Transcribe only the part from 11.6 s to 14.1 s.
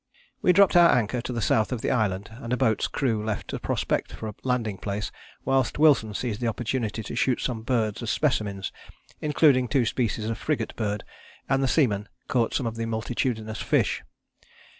the seamen caught some of the multitudinous fish.